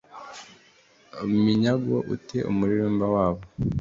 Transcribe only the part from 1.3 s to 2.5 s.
minyago u te